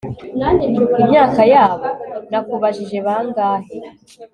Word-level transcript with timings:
imyaka 1.01 1.41
yabo? 1.53 1.87
nakubajije 2.31 2.97
bangahe 3.05 3.75